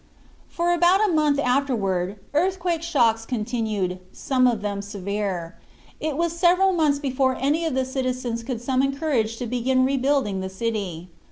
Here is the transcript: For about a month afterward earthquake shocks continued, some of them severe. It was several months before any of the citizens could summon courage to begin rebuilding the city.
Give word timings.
For 0.47 0.73
about 0.73 1.07
a 1.07 1.13
month 1.13 1.37
afterward 1.37 2.17
earthquake 2.33 2.81
shocks 2.81 3.23
continued, 3.23 3.99
some 4.11 4.47
of 4.47 4.63
them 4.63 4.81
severe. 4.81 5.55
It 5.99 6.17
was 6.17 6.33
several 6.33 6.73
months 6.73 6.97
before 6.97 7.35
any 7.39 7.67
of 7.67 7.75
the 7.75 7.85
citizens 7.85 8.41
could 8.41 8.61
summon 8.63 8.97
courage 8.97 9.37
to 9.37 9.45
begin 9.45 9.85
rebuilding 9.85 10.39
the 10.41 10.49
city. 10.49 11.11